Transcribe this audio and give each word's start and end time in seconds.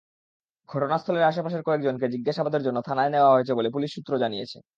ঘটনাস্থলের 0.69 1.23
আশপাশের 1.23 1.65
কয়েকজনকে 1.67 2.05
জিজ্ঞাসাবাদের 2.13 2.61
জন্য 2.63 2.79
থানায় 2.81 3.09
নেওয়া 3.09 3.33
হয়েছে 3.33 3.53
বলে 3.55 3.69
পুলিশ 3.69 3.89
সূত্র 3.95 4.11
জানিয়েছে। 4.17 4.57